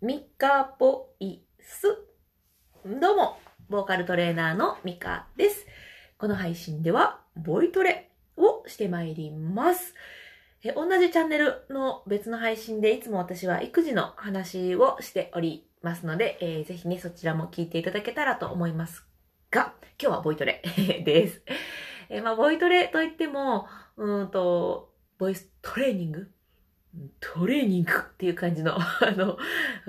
[0.00, 1.88] ミカボイス。
[2.84, 3.36] どうも、
[3.68, 5.66] ボーカルトレーナーのミカです。
[6.18, 9.96] この配信では、ボイトレをしてまいります。
[10.62, 19.04] え同じチャンネルの別の配信でいつも私は育児の話をしておりますので、えーぜひね、そちらも聞いていただけたらと思います
[19.50, 20.62] が、今日はボイトレ
[21.04, 21.42] です。
[22.08, 26.30] えまあ、ボイトレといっても、うんと、ボイストレーニング
[27.20, 29.36] トレーニングっていう感じの、 あの、わ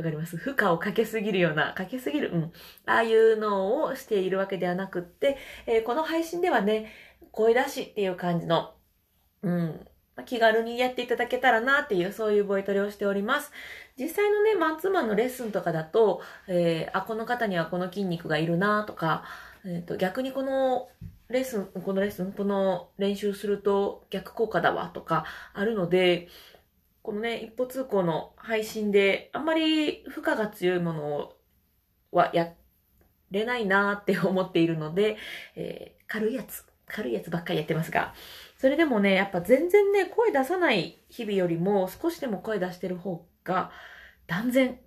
[0.04, 0.38] かります？
[0.38, 2.54] 負荷をかけすぎるような、かけすぎる、うん。
[2.86, 6.92] ああいうのをしているわけではなくって、えーこの配信ではね、
[7.32, 8.74] 声出しっていう感じの、
[9.44, 9.88] うん、
[10.26, 13.52] 気軽にやっていただけたらなっていう、そういうボイトレをしております。
[13.98, 19.24] 実際のね、マンツーマンのレッスンとかだと、えーあ、この方にはこの筋肉がいるなとか、
[19.66, 20.90] えっ、と、逆にこの
[21.30, 26.28] レッスン、このレッスン、この練習すると逆効果だわとかあるので、
[27.02, 31.34] このね、一歩通行の配信で、あんまり負荷が強いもの
[32.12, 32.54] はや
[33.32, 35.18] れないなーって 思っているので、
[35.56, 38.16] えー軽いやつ、軽いやつばっかりやってますが、
[38.58, 43.72] それでもね、やっぱ全然ね、声出さない日々よりも少しでも声出してる方が
[44.26, 44.80] 断然、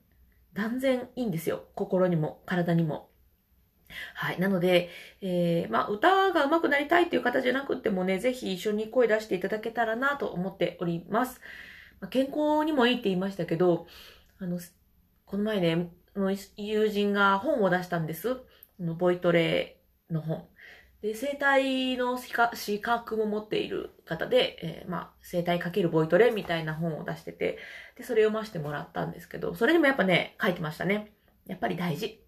[0.52, 1.64] 断然いいんですよ。
[1.76, 3.08] 心にも体にも。
[4.14, 4.40] はい。
[4.40, 4.90] なので、
[5.20, 11.40] えーまあ、歌が上手くなりたいっていう方じゃなくてもね、ぜひ一緒に声出していただけたらなと思っております。
[12.02, 13.86] ま健康にもいいって言いましたけど、
[14.38, 14.58] あの、
[15.24, 15.90] この前ね、
[16.56, 18.36] 友人が本を出したんです。
[18.80, 20.46] のボイトレの本。
[21.00, 22.18] で、生体の
[22.54, 27.58] 資格も持っている方で、えーまあ、生体かけるボイトレみたいな本を出してて、
[27.96, 31.12] で、それ読ませてもらったんですけど、それでもやっぱね、書いてましたね。
[31.46, 32.20] やっぱり大事。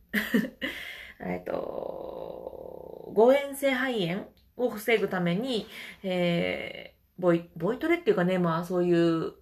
[1.21, 5.67] えっと、誤嚥性肺炎を防ぐために、
[6.05, 9.35] えーボイ、ボイトレっていうかね、まあそういう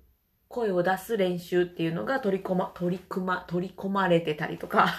[0.52, 4.94] 声を出す練習っていうのが取り込ま、取り組ま、取り込まれてたりとか、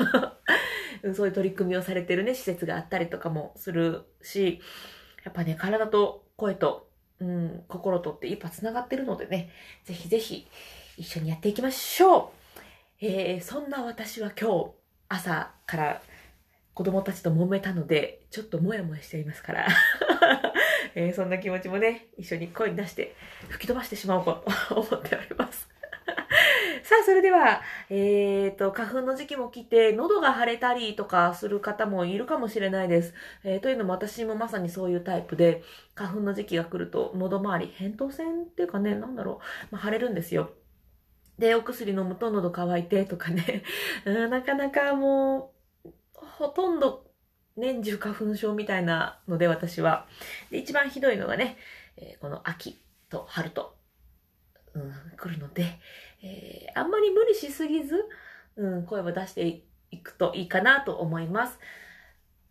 [1.15, 4.59] そういう取り組みをされてるね、施設があったりとかもするし、
[5.23, 9.51] やっぱね、体と声と、うん、心とって一発繋がってるのでね、
[9.83, 10.47] ぜひぜひ
[10.97, 12.29] 一緒にやっていきましょう。
[12.99, 14.71] えー、そんな私は今日
[15.07, 16.01] 朝から
[16.73, 19.67] 子供たちと揉めたので、ちょっともやもやしていますから、
[20.95, 23.15] えーそんな気持ちもね、一緒に声に出して
[23.49, 24.43] 吹き飛ばしてしまおうと
[24.75, 25.69] 思っております。
[26.83, 33.13] さあ、それでは、えーと、花粉の時期も来て、喉が腫れたりとかする方もいるかもしれないです。
[33.43, 35.63] えーというのも私もまさにそういうタイプで、
[35.95, 39.39] 花粉の時期が来ると喉周り、扁桃腺っていうかね、なんだろ
[39.71, 40.51] う、まあ、腫れるんですよ。
[41.39, 43.63] で、お薬飲むと喉乾いてとかね、
[44.05, 45.53] うんなかなかも
[45.85, 47.05] う、ほとんど
[47.55, 50.07] 年中花粉症みたいなので私は。
[50.49, 51.57] で、一番ひどいのがね、
[51.97, 53.75] えーこの秋と春と、
[54.73, 55.79] うん、来るので、
[56.23, 57.95] えーあんまり無理しすぎず、
[58.55, 61.59] うん、声を出していくといいかなと思います。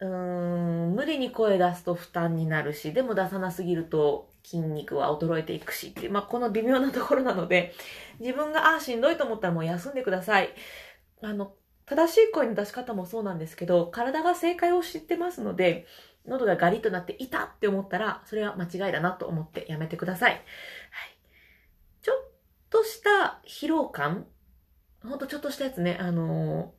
[0.01, 7.73] うーん、無理に声出すと負担になるし、でも出さなすぎると筋肉は衰えていくしっていう、まあ、この微妙なところなので、
[8.19, 10.51] 自分が、あーしんどいと思ったらもう休んでください。
[11.23, 11.55] あの、
[11.95, 15.87] 正しい声の出し方もそうなんですけど、体が正解を知ってますので、
[16.27, 20.33] 喉がガリッとなって、いたって思ったら、それは間違いだなと思ってやめてください。
[20.33, 20.43] はい。
[22.01, 22.17] ちょっ
[22.71, 24.27] とした疲労感
[25.05, 26.73] ほんとちょっとしたやつね、あの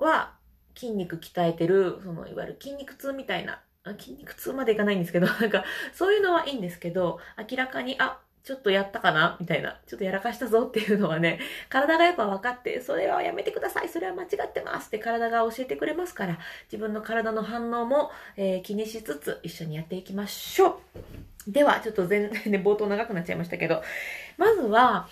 [0.00, 0.36] ーは、
[0.74, 3.62] 筋肉鍛えてる、その、いわゆる筋肉痛みたいな、
[3.98, 7.20] 筋肉痛までいかないんですけど、なんか、そういうのはいいんですけど、
[7.50, 9.36] 明らかに、あ、ちょっとやったかな？
[9.40, 9.78] みたいな。
[9.86, 11.38] ちょっとやらかしたぞっていうのはね、
[11.68, 13.88] 体がやっぱ分かって、それはやめてください。
[13.88, 16.38] それは間違ってますって体が教えてくれますから、
[16.70, 20.80] 自分の体の反応も、えー気にしつつ一緒にやっていきましょ
[21.46, 21.50] う。
[21.52, 23.82] では、ちょっと全然 ね、冒頭長くなっちゃいましたけど、
[24.36, 25.08] まずは、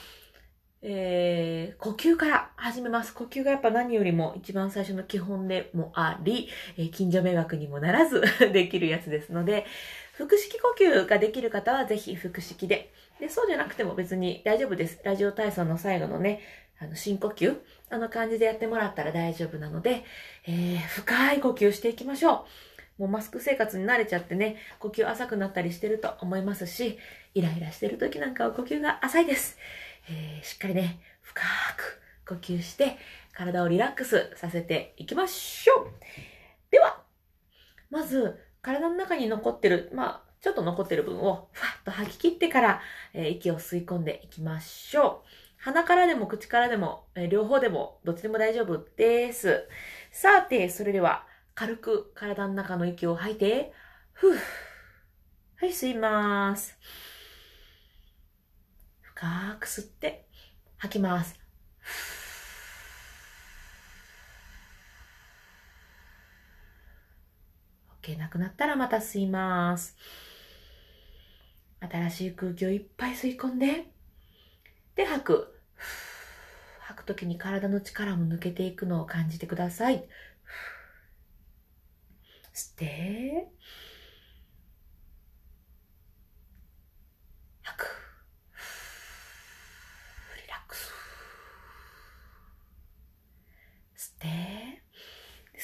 [0.83, 3.13] えー、呼吸から始めます。
[3.15, 6.49] 呼吸がやっぱ何よりも一番最初の基本でもあり、
[6.79, 9.67] えー近所迷惑にもならず できるやつですので、
[10.17, 12.93] 腹式呼吸ができる方はぜひ腹式で。
[13.19, 15.01] で、そうじゃなくても別に大丈夫です。
[15.05, 16.41] ラジオ体操の最後のね、
[16.81, 17.57] あの、深呼吸
[17.91, 20.05] あの感じでやってもらったら大丈夫なので、
[20.47, 22.47] えー、深い呼吸していきましょ
[22.99, 23.03] う。
[23.03, 26.99] もうマスク生活に慣れちゃってね、呼吸浅くなったりしてると思いますし、
[27.35, 29.59] イライラしてる時なんかは呼吸が浅いです。
[30.09, 31.43] えーしっかりね、深
[31.77, 32.97] く呼吸して、
[33.33, 35.91] 体をリラックスさせていきましょう。
[36.71, 37.01] では、
[37.91, 42.81] まず、体の中に残ってる、まあ、ちょっと残ってる分を、ふわっと吐き切ってから、
[43.13, 45.29] えー息を吸い込んでいきましょう。
[45.59, 49.69] 鼻からでも口からでも、えー両方でも、どっちでも大丈夫です。
[50.11, 53.73] さて、それでは、軽く体の中の息を吐いて、
[54.13, 54.37] ふう。
[55.57, 56.79] はい、吸います。
[59.03, 60.27] 深く吸って、
[60.79, 61.39] 吐きます。
[68.03, 69.97] OK なくなったらまた吸います。
[71.81, 73.87] 新しい空気をいっぱい吸い込んで、
[74.95, 75.61] で、吐く。
[76.81, 80.05] 吐くときに体の力も抜けていくのを感じてください。
[82.55, 83.49] 吸って、
[87.63, 87.87] 吐く。
[90.43, 90.91] リラックス。
[93.97, 94.83] 吸って、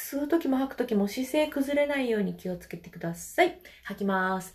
[0.08, 3.58] 吸うときも吐くときも姿勢崩れないように気をつけてください。
[3.82, 4.54] 吐きます。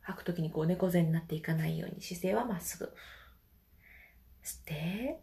[0.00, 2.86] 吐くときにこう猫背になっていかないように姿勢はまっすぐ。
[4.42, 5.20] 吸って、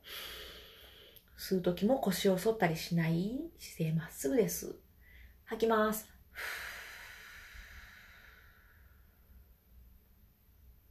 [1.35, 4.75] 吸うときも腰を反ったりしない姿勢まっすぐです。
[5.45, 6.07] 吐きます。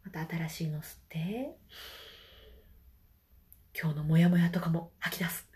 [0.02, 1.56] また新しいの吸って、
[3.76, 5.48] 今日のモヤモヤとかも吐き出す。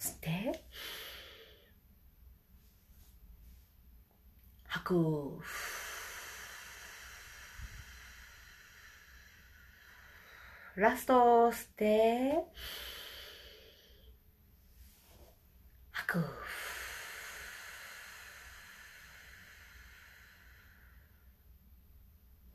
[0.00, 0.64] 吸って、
[4.66, 5.40] 吐く。
[10.76, 11.12] ラスト、
[11.52, 12.44] 吸って、
[15.92, 16.24] 吐く。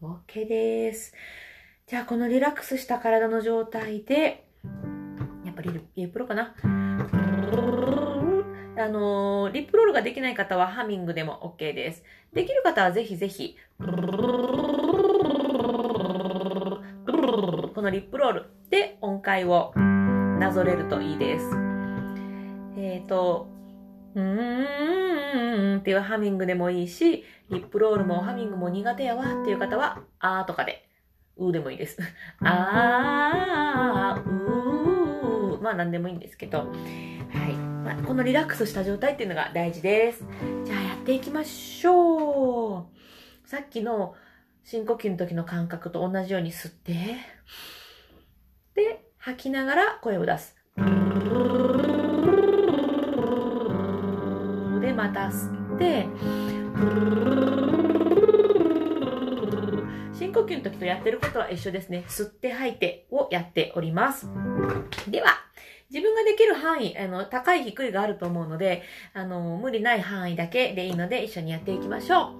[0.05, 1.13] OK です。
[1.87, 4.47] じゃあ、このリラックスした体の状態で、
[5.43, 6.55] やっぱりリプロかな？
[8.77, 12.03] あのー、リップロールができない方はハミングでも OK です。
[12.33, 13.85] できる方はぜひぜひ、こ
[17.81, 21.45] のリップロールで音階をなぞれるといいです。
[22.77, 23.47] えっ、ー、と、
[24.15, 30.87] うーんっていうハミングでもいいし、リップロールもハミングも苦手やわっていう方は、あーとかで、
[31.37, 31.97] うーでもいいです。
[32.39, 37.53] あー、うー、まあ何でもいいんですけど、はい。
[37.85, 40.25] まあ、このリラックスした状態っていうのが大事です。
[40.63, 42.85] じゃあやっていきましょう。
[43.47, 44.15] さっきの
[44.63, 46.93] 深呼吸の時の感覚と同じように吸って、
[48.73, 50.55] で、吐きながら声を出す。
[55.15, 56.07] で、また吸って、
[60.13, 62.03] 深呼吸の時とやってることは一緒ですね。
[62.07, 64.29] 吸って吐いてをやっております。
[65.07, 65.29] では、
[65.89, 68.83] 自分ができる範囲、あの、高い低いがあると思うので、
[69.13, 72.33] あの、無理ない範囲だけでいいので一緒にやっていきましょ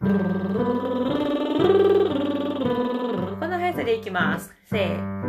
[0.00, 0.04] う。
[0.04, 0.08] こ
[3.46, 4.52] の速さでいきます。
[4.66, 5.23] せー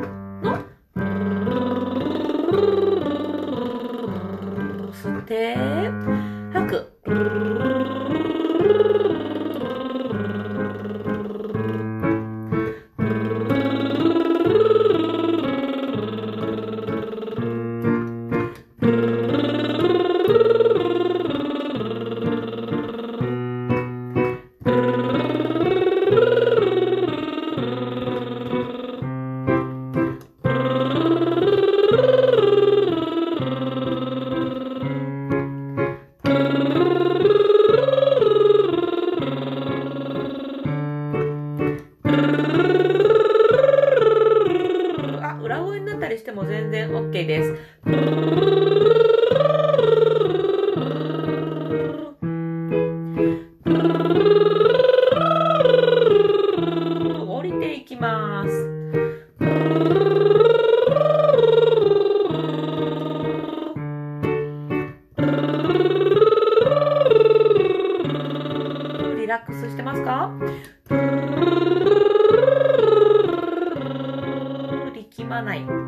[74.93, 75.84] 力まない。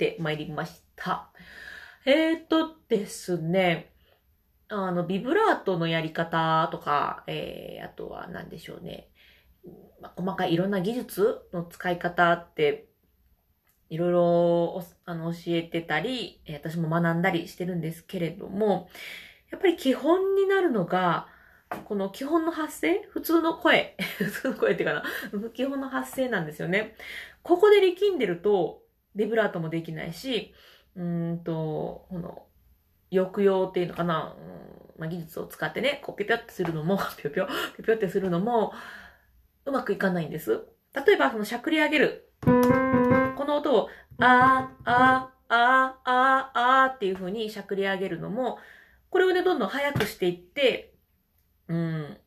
[0.00, 1.30] ってまいりました。
[2.06, 3.92] えーとですね、
[4.68, 9.10] あの、ビブラートのやり方とか、えー、あとは何でしょうね。
[10.00, 12.86] まあ細かいいろんな技術の使い方って、
[13.90, 18.88] いろいろあの教えてたり、私も学んだりしてるんですけれども、
[19.50, 21.26] やっぱり基本になるのが、
[21.84, 23.02] この基本の発声？
[23.10, 23.96] 普通の声。
[24.16, 25.50] 普通の声っていうかな。
[25.50, 26.94] 基本の発声なんですよね。
[27.42, 28.82] ここで力んでると、
[29.14, 30.52] ビブラートもできないし、
[30.96, 32.46] うんと、この、
[33.12, 34.36] 抑揚っていうのかな、
[34.98, 38.72] まあ、技術を使ってね、こうピョピョってするのも、ピョピョ、ピョピョってするのも、
[39.64, 40.64] うまくいかないんです。
[41.06, 42.32] 例えば、そのしゃくり上げる。
[42.42, 43.88] この音を、
[44.18, 48.58] あー、あー、あー、あー、あーっていう風にしゃくり上げるのも、
[49.10, 50.94] これをね、どんどん速くしていって、
[51.68, 52.18] うん、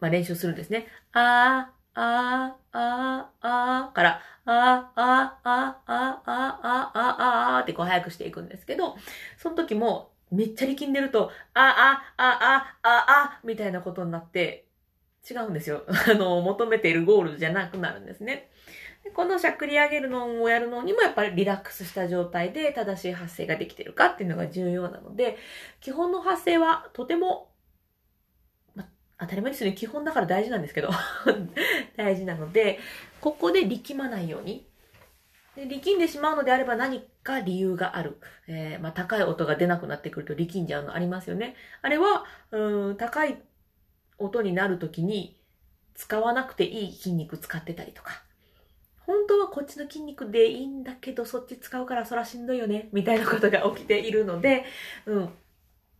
[0.00, 0.86] まあ、練習するんですね。
[1.12, 6.30] あー、あー、あー、あーから、あー、あー、あー、あー、
[6.62, 8.96] あー、あー、あーってこう早くしていくんですけど、
[9.38, 13.06] その時もめっちゃ力んでると、あー、あー、あ、あ、あ、
[13.36, 14.66] あ、みたいなことになって、
[15.30, 15.84] 違うんですよ。
[15.88, 18.50] あの、求めているゴールじゃなくなるんですね。
[19.14, 25.38] このしゃくり上げるのをやるのにもやっぱりリラックスした状態で正しい発声ができてるかっていうのが重要なので、
[25.80, 27.49] 基本の発声はとても、
[29.20, 29.74] 当たり前ですね。
[29.74, 30.90] 基本だから大事なんですけど
[31.96, 32.78] 大事なので、
[33.20, 34.66] ここで力まないように。
[35.56, 38.18] で力んでしまうのであれば何か理由がある。
[38.46, 41.54] えー、まあ、高い音が出なくなってくると力んじゃうのありますよね。
[41.82, 43.36] あれは、うん、高い
[44.18, 45.38] 音になるときに
[45.94, 48.22] 使わなくていい筋肉使ってたりとか。
[49.00, 54.64] 本当はこっちの筋肉でいいんだけど、そっち使うからそらしんどいよね、みたいなことが起きているので、
[55.04, 55.30] うん。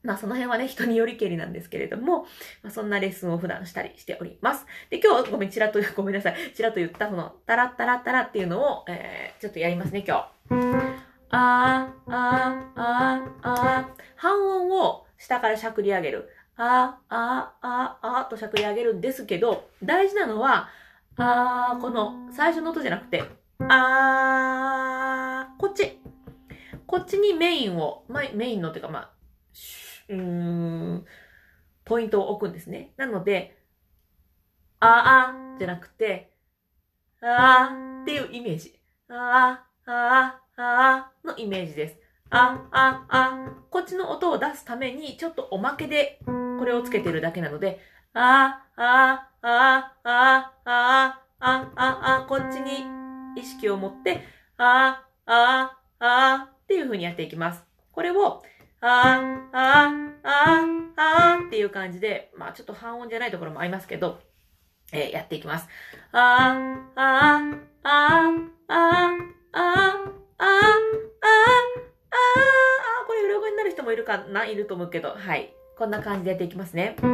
[0.02, 2.26] まあその辺はね、人によりけりなんですけれども、
[2.62, 4.66] まあそんなレッスンを普段したりしております。
[4.88, 11.20] で、今日、ごめん、ちらっと、ごめんなさい、ちらっと言ったその、タラッタラッタラっていうのを、えー、ちょっとやりますね、今日。
[11.32, 14.02] あー、あー、あー、あー。
[14.16, 16.28] 半音を下からしゃくり上げる。
[16.56, 20.68] あー、あー、あー、あーとしゃくり上げるんですけど、大事なのは、
[21.16, 23.24] あー、この最初の音じゃなくて、
[23.68, 26.00] あー、こっち。
[26.86, 29.10] こっちにメインを、まメインのっていうか、まあ、
[30.10, 31.06] うーん、
[31.84, 32.94] ポイントを置くんですね。
[32.96, 33.56] なので、
[34.80, 36.32] あー、あじゃなくて、
[37.22, 38.78] あーっていうイメージ。
[39.08, 41.98] あー、あー、あーのイメージです。
[42.30, 47.80] あ、あ、あ、こっちの音を出すために、ちょっとおまけでこれをつけてるだけなので、
[48.14, 52.86] あ、あ、あ、あ、あ、あ、あ、あ、こっちに
[53.40, 54.22] 意識を持って、
[54.56, 57.64] あ、あ、あ、っていう風にやっていきます。
[57.92, 58.42] これを、
[58.82, 59.20] あ、
[59.52, 60.64] あ、あ、
[60.96, 64.20] あっていう感じで、まあちょっと半音じゃないところもありますけど、
[64.92, 65.68] えー、やっていきます。
[66.12, 66.56] あ、
[66.96, 67.42] あ、
[67.82, 67.90] あ、あ、
[68.68, 70.02] あ、あ、あ、あ、
[73.06, 75.52] これ裏声になる人もいるかな、いると思うけど、はい。
[75.78, 76.96] こんな感じでやっていきますね。
[77.00, 77.12] こん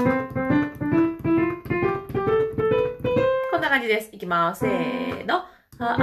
[3.61, 4.11] な感じです。
[4.13, 4.61] いきます。
[4.61, 5.37] せーの。
[5.37, 5.95] あ、あ、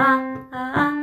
[0.52, 1.03] あ、あ、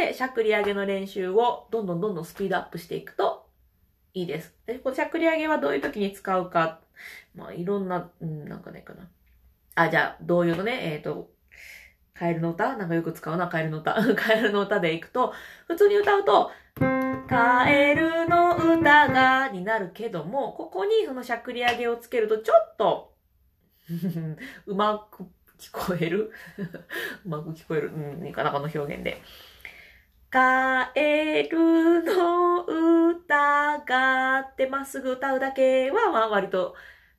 [0.00, 3.46] で、しゃくり上げの練習をどんどんどんどんスピードアップしていくと
[4.14, 4.54] いいです。
[4.64, 6.80] で、このしゃくり上げはどういう時に使うか、
[7.34, 9.08] まあ、いろんな、うん、なんかないかな。
[9.74, 11.30] あ、じゃあ、同様のね、えっ、ー、と、
[12.14, 12.76] カエルの歌？
[12.76, 13.94] なんかよく使うな、カエルの歌。
[14.16, 15.34] カエルの歌でいくと、
[15.66, 16.50] 普通に歌うと、
[17.28, 23.14] カエルの歌がになるけども、ここにそのしゃくり上げをつけると、ちょっと
[24.66, 25.24] うまく
[25.58, 26.32] 聞こえる？
[27.24, 27.88] うまく聞こえる？
[27.88, 29.22] うん、いいかな、この表現で。
[30.30, 36.76] カエルの歌がってまっすぐ歌うだけは、まあ割と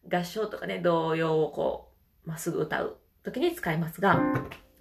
[0.09, 1.91] 合唱とかね、童謡をこ
[2.25, 4.17] う、まっすぐ歌う時に使いますが、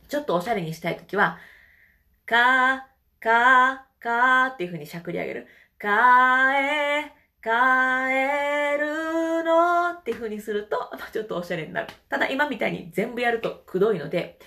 [0.09, 1.39] ちょっとおしゃれにしたい時は、
[2.25, 2.87] か、
[3.19, 5.47] か、かっていう風にしゃくり上げる。
[5.77, 11.89] かえ、かえるのっていう風にすると、ちょっとおしゃれになる。
[12.09, 14.39] ただ今みたいに全部やるとくどいので、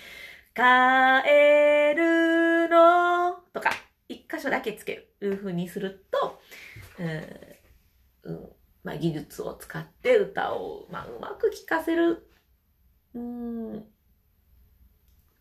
[0.54, 3.23] かえるの
[3.54, 3.70] とか、
[4.08, 5.14] 一箇所だけつける。
[5.22, 6.40] いう風にすると、
[6.98, 8.48] うん、うん、
[8.82, 12.28] まあ、技術を使って歌を、まあ、うまく聴かせる、
[13.14, 13.84] うん、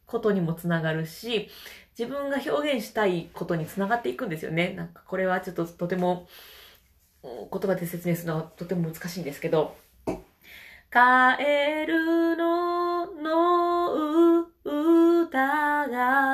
[0.05, 1.49] ことにもつながるし、
[1.97, 4.73] 自分が表現したいことにつながっていくんですよね。
[4.73, 6.27] なんかこれはちょっととても
[7.23, 9.75] 言葉で説明するのはとても難しいんですけど、
[10.89, 13.82] カエルのの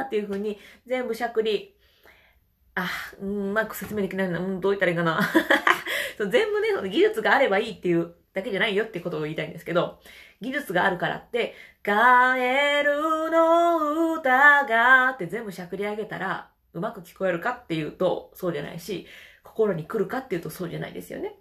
[0.05, 1.75] っていう風に全部しゃくり、
[2.75, 2.89] あ、
[3.21, 4.39] うん、うまく説明できないな。
[4.39, 5.19] うん、どう言ったらいいかな。
[6.17, 10.00] そう全部ね、技術があればいいっていうだけじゃないよってことを言いたいんですけど、
[10.41, 19.07] 技術があるからって、カエルの歌がって全部しゃくり上げたら、うまく聞こえるかっていうと、そうじゃないし、
[19.43, 21.36] 心に来るかっていうとそうじゃないですよね。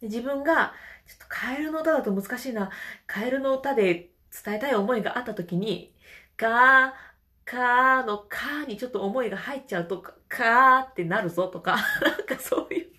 [0.00, 0.74] で自分が、
[1.06, 2.70] ちょっとカエルの歌だと難しいな、
[3.06, 4.10] カエルの歌で
[4.44, 5.94] 伝えたい思いがあった時に、
[6.36, 6.94] カ
[7.44, 12.92] かーのかーにちょっと思いが入っちゃうと、かかーってなるぞとか、 なんかそういう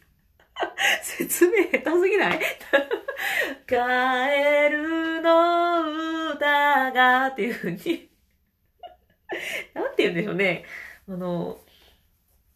[1.03, 2.39] 説明下手すぎない？
[3.67, 8.09] カエルの歌がっていうふうに
[9.73, 10.65] なんて言うんでしょうね。
[11.07, 11.59] あの、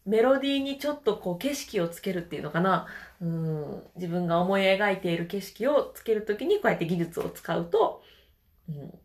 [0.06, 2.86] メロディーにちょっとこう景色をつけるっていうのかな。
[3.20, 8.02] うん自分が思い描いている景色をつけるときにこうやって技術を使うと、
[8.68, 9.00] うん、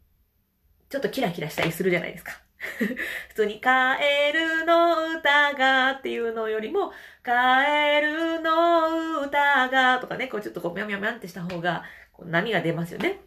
[0.89, 2.44] ちょっとキラキラしたりするじゃないですか。
[3.29, 6.93] 普通にカエルの歌がっていうのよりも、
[7.23, 11.83] カエルの歌がとかね、こうちょっとこうミャミャミャンってした方が、
[12.19, 13.19] 波が出ますよね。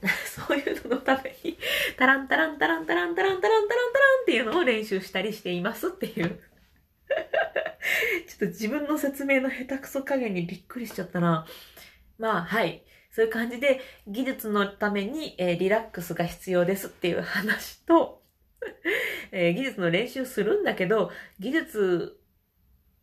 [0.26, 1.58] そういうののために、
[1.96, 6.40] タランタランタランタランタランタランタランタランっていうのを練習したりしていますっていう。
[8.28, 11.46] ちょっと自分の説明の下手くそ加減にびっくりしちゃったな。
[12.18, 12.84] まあ、はい。
[13.10, 18.17] そういう感じで、技術のために、えー、リラックスが必要ですっていう話と、
[19.32, 22.20] えー、技術の練習するんだけど、技術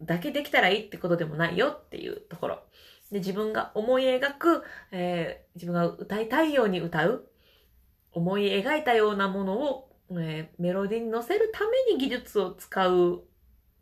[0.02, 2.64] だけできたらいいってことでもないよっていうところ。
[3.12, 7.30] で自分が思い描く、えー、自分が歌いたいように歌う、
[8.12, 13.24] 思い描いたようなものを、えー、メロディーに乗せるために技術を使う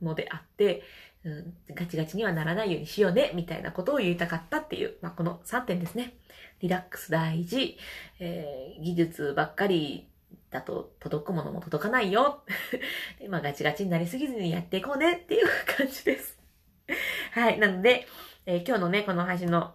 [0.02, 0.84] のであって、
[1.24, 6.18] うん、ガチガチにはならないようにしようね、みたいなことを言いたかったっていう、まあ、この3点ですね。
[6.60, 7.78] リラックス大事、
[8.20, 10.10] えー、技術ばっかり
[10.54, 12.44] だと届くものも届かないよ。
[13.20, 16.40] でまあ、ガチガチになりすぎずにやっていこうねっていう感じです。
[17.34, 17.60] はい。
[17.60, 18.08] なので、
[18.46, 19.74] えー、今日のね、この配信の、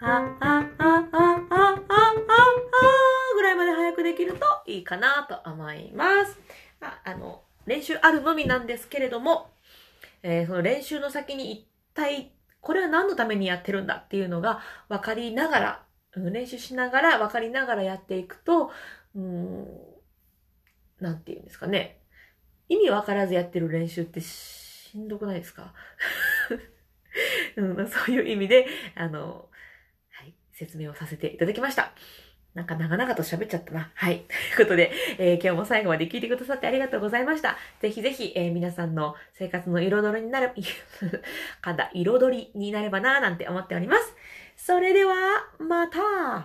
[0.00, 6.38] あ、あ、あ、あ、あ、あ、ぐらいまで早くできるといいかなと思います。
[6.80, 9.50] まあ、あの、練習あるのみなんですけれども、
[10.22, 18.70] えー、その練習の先に一体これは何のためにやってるんだっていうのが分かりながら、練習しながら分かりながらやっていくと、
[19.16, 19.66] うん、
[21.00, 22.01] なんて言うんですかね。
[22.72, 25.74] 意味分からずやってる練習ってしんどくないですか、
[27.56, 29.48] うん、そういう意味で、あの、
[30.10, 31.92] はい、説明をさせていただきました。
[32.54, 33.90] なんか長々と喋っちゃったな。
[33.94, 34.24] はい。
[34.56, 37.56] ということで、えー、今日も最後まで聞いてくださってありがとうございました。
[37.80, 40.52] ぜひぜひ、えー、皆さんの生活の彩りになる、
[41.62, 44.14] かんだ、彩りになればなぁなんて思っております。
[44.56, 45.14] それでは、
[45.58, 46.44] また